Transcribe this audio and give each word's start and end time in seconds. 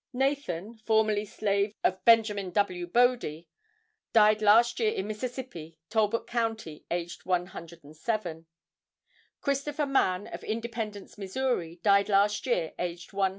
Nathan, 0.13 0.79
formerly 0.79 1.25
slave 1.25 1.75
of 1.83 2.03
Benj. 2.05 2.29
W. 2.53 2.87
Bodie, 2.87 3.47
died 4.13 4.41
last 4.41 4.79
year 4.79 4.91
in 4.91 5.05
Mississippi, 5.05 5.77
Talbot 5.91 6.25
Co., 6.25 6.55
aged 6.89 7.27
107. 7.27 8.47
Christopher 9.41 9.85
Mann, 9.85 10.25
of 10.25 10.43
Independence, 10.43 11.19
Missouri, 11.19 11.75
died 11.83 12.09
last 12.09 12.47
year, 12.47 12.73
aged 12.79 13.13
111. 13.13 13.29